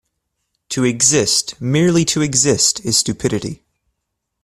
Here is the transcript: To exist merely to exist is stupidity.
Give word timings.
To 0.69 0.83
exist 0.83 1.61
merely 1.61 2.05
to 2.05 2.21
exist 2.21 2.79
is 2.79 2.97
stupidity. 2.97 3.61